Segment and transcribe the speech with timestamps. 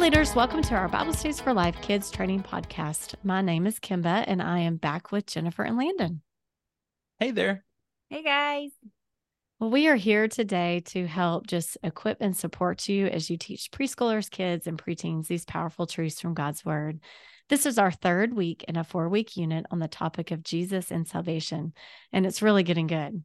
[0.00, 0.34] leaders.
[0.34, 3.16] Welcome to our Bible Studies for Life Kids Training Podcast.
[3.22, 6.22] My name is Kimba, and I am back with Jennifer and Landon.
[7.18, 7.66] Hey there.
[8.08, 8.70] Hey, guys.
[9.58, 13.70] Well, we are here today to help just equip and support you as you teach
[13.70, 17.00] preschoolers, kids, and preteens these powerful truths from God's Word.
[17.50, 20.90] This is our third week in a four week unit on the topic of Jesus
[20.90, 21.74] and salvation,
[22.10, 23.22] and it's really getting good.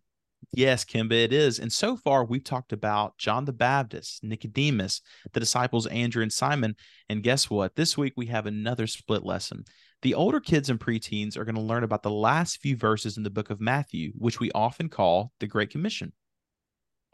[0.54, 1.60] Yes, Kimba, it is.
[1.60, 5.02] And so far, we've talked about John the Baptist, Nicodemus,
[5.34, 6.76] the disciples Andrew and Simon.
[7.10, 7.76] And guess what?
[7.76, 9.66] This week, we have another split lesson.
[10.02, 13.24] The older kids and preteens are going to learn about the last few verses in
[13.24, 16.14] the book of Matthew, which we often call the Great Commission.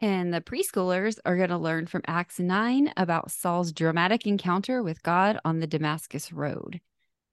[0.00, 5.02] And the preschoolers are going to learn from Acts 9 about Saul's dramatic encounter with
[5.02, 6.80] God on the Damascus Road.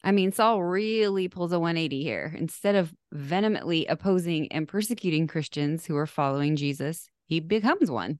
[0.03, 2.33] I mean, Saul really pulls a 180 here.
[2.37, 8.19] Instead of vehemently opposing and persecuting Christians who are following Jesus, he becomes one.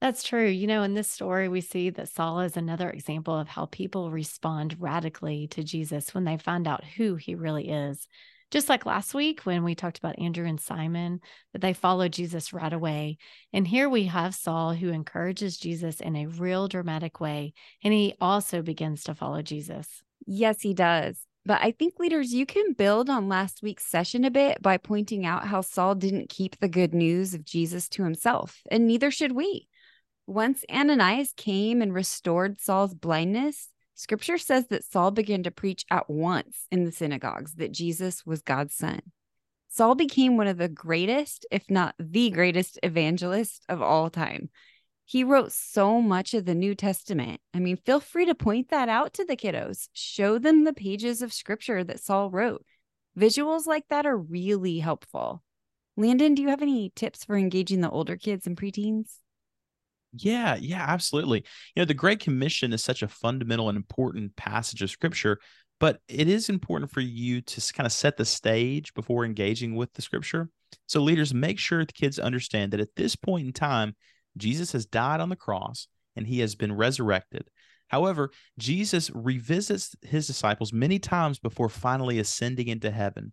[0.00, 0.46] That's true.
[0.46, 4.10] You know, in this story, we see that Saul is another example of how people
[4.10, 8.06] respond radically to Jesus when they find out who he really is.
[8.50, 11.20] Just like last week when we talked about Andrew and Simon,
[11.52, 13.16] that they followed Jesus right away.
[13.52, 17.54] And here we have Saul who encourages Jesus in a real dramatic way.
[17.82, 20.02] And he also begins to follow Jesus.
[20.26, 21.18] Yes, he does.
[21.46, 25.26] But I think leaders, you can build on last week's session a bit by pointing
[25.26, 29.32] out how Saul didn't keep the good news of Jesus to himself, and neither should
[29.32, 29.68] we.
[30.26, 36.08] Once Ananias came and restored Saul's blindness, scripture says that Saul began to preach at
[36.08, 39.00] once in the synagogues that Jesus was God's son.
[39.68, 44.48] Saul became one of the greatest, if not the greatest evangelist of all time.
[45.06, 47.40] He wrote so much of the New Testament.
[47.52, 49.88] I mean, feel free to point that out to the kiddos.
[49.92, 52.64] Show them the pages of scripture that Saul wrote.
[53.18, 55.42] Visuals like that are really helpful.
[55.96, 59.18] Landon, do you have any tips for engaging the older kids and preteens?
[60.16, 61.44] Yeah, yeah, absolutely.
[61.74, 65.38] You know, the Great Commission is such a fundamental and important passage of scripture,
[65.80, 69.92] but it is important for you to kind of set the stage before engaging with
[69.92, 70.48] the scripture.
[70.86, 73.94] So, leaders, make sure the kids understand that at this point in time,
[74.36, 77.48] Jesus has died on the cross and he has been resurrected.
[77.88, 83.32] However, Jesus revisits his disciples many times before finally ascending into heaven.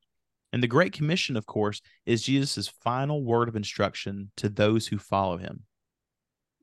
[0.53, 4.97] And the Great Commission, of course, is Jesus' final word of instruction to those who
[4.97, 5.63] follow him.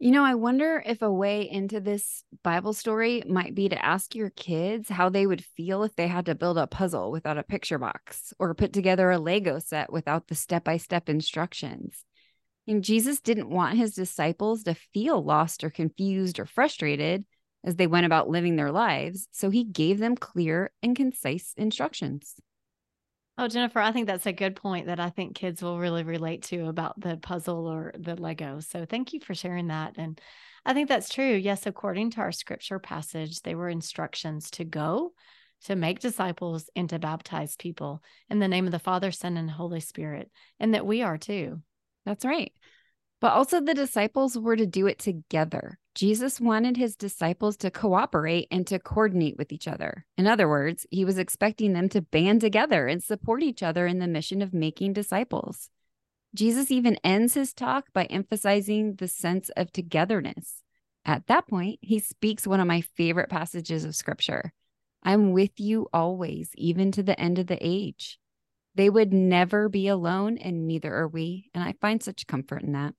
[0.01, 4.15] You know, I wonder if a way into this Bible story might be to ask
[4.15, 7.43] your kids how they would feel if they had to build a puzzle without a
[7.43, 12.05] picture box or put together a Lego set without the step by step instructions.
[12.69, 17.25] And Jesus didn't want his disciples to feel lost or confused or frustrated
[17.65, 19.27] as they went about living their lives.
[19.33, 22.35] So he gave them clear and concise instructions.
[23.39, 26.43] Oh, Jennifer, I think that's a good point that I think kids will really relate
[26.45, 28.61] to about the puzzle or the Lego.
[28.61, 29.95] So thank you for sharing that.
[29.97, 30.21] And
[30.67, 31.35] I think that's true.
[31.35, 35.13] Yes, according to our scripture passage, they were instructions to go,
[35.65, 39.51] to make disciples, and to baptize people in the name of the Father, Son, and
[39.51, 40.31] Holy Spirit,
[40.61, 41.63] and that we are too.
[42.09, 42.53] That's right.
[43.21, 45.79] But also, the disciples were to do it together.
[45.95, 50.07] Jesus wanted his disciples to cooperate and to coordinate with each other.
[50.17, 53.99] In other words, he was expecting them to band together and support each other in
[53.99, 55.69] the mission of making disciples.
[56.35, 60.63] Jesus even ends his talk by emphasizing the sense of togetherness.
[61.05, 64.55] At that point, he speaks one of my favorite passages of scripture
[65.03, 68.19] I'm with you always, even to the end of the age.
[68.79, 71.51] They would never be alone, and neither are we.
[71.53, 72.95] And I find such comfort in that.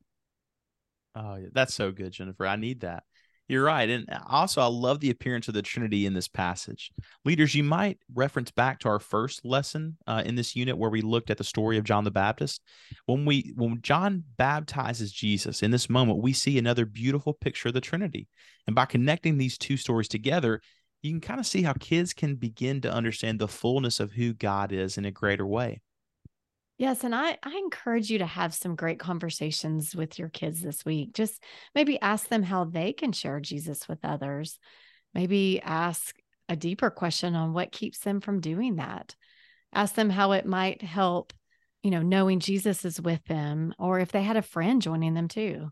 [1.15, 2.45] Oh, that's so good, Jennifer.
[2.45, 3.03] I need that.
[3.47, 3.89] You're right.
[3.89, 6.91] And also, I love the appearance of the Trinity in this passage.
[7.23, 11.01] Leaders, you might reference back to our first lesson uh, in this unit where we
[11.01, 12.61] looked at the story of John the Baptist.
[13.05, 17.73] When we when John baptizes Jesus in this moment, we see another beautiful picture of
[17.73, 18.27] the Trinity.
[18.67, 20.59] And by connecting these two stories together,
[21.01, 24.33] you can kind of see how kids can begin to understand the fullness of who
[24.33, 25.81] God is in a greater way.
[26.77, 30.85] Yes, and I I encourage you to have some great conversations with your kids this
[30.85, 31.13] week.
[31.13, 31.43] Just
[31.75, 34.57] maybe ask them how they can share Jesus with others.
[35.13, 36.15] Maybe ask
[36.47, 39.15] a deeper question on what keeps them from doing that.
[39.73, 41.33] Ask them how it might help,
[41.83, 45.27] you know, knowing Jesus is with them or if they had a friend joining them
[45.27, 45.71] too.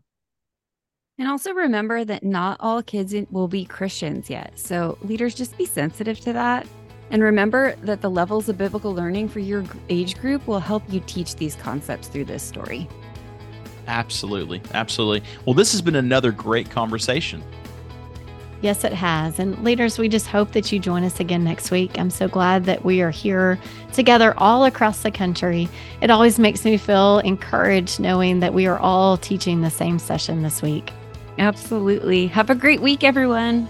[1.18, 4.56] And also remember that not all kids will be Christians yet.
[4.56, 6.66] So, leaders, just be sensitive to that.
[7.10, 11.00] And remember that the levels of biblical learning for your age group will help you
[11.06, 12.86] teach these concepts through this story.
[13.88, 14.62] Absolutely.
[14.74, 15.26] Absolutely.
[15.44, 17.42] Well, this has been another great conversation.
[18.60, 19.38] Yes, it has.
[19.38, 21.98] And leaders, we just hope that you join us again next week.
[21.98, 23.58] I'm so glad that we are here
[23.92, 25.68] together all across the country.
[26.00, 30.42] It always makes me feel encouraged knowing that we are all teaching the same session
[30.42, 30.92] this week.
[31.38, 32.26] Absolutely.
[32.28, 33.68] Have a great week, everyone.